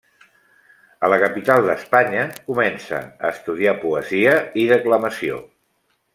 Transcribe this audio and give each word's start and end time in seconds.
A 1.07 1.09
la 1.13 1.19
capital 1.23 1.67
d'Espanya 1.67 2.23
comença 2.47 3.03
a 3.27 3.31
estudiar 3.35 3.77
poesia 3.85 4.35
i 4.63 4.65
declamació. 4.75 5.39